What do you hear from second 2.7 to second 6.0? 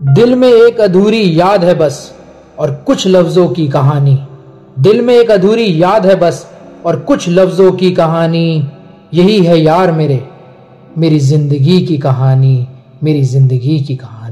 कुछ लफ्जों की कहानी। दिल में एक अधूरी